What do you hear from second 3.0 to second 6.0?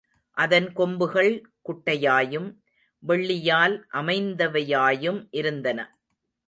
வெள்ளியால் அமைந்தவையாயும் இருந்தன.